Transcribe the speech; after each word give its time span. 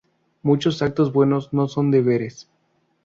Muchos 0.41 0.81
actos 0.81 1.13
buenos 1.13 1.53
no 1.53 1.67
son 1.67 1.91
deberes. 1.91 2.49